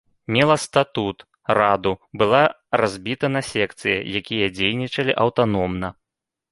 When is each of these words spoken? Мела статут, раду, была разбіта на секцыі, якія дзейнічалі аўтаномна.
Мела 0.35 0.55
статут, 0.61 1.19
раду, 1.57 1.93
была 2.21 2.41
разбіта 2.83 3.25
на 3.35 3.41
секцыі, 3.53 3.97
якія 4.23 4.45
дзейнічалі 4.59 5.11
аўтаномна. 5.27 5.97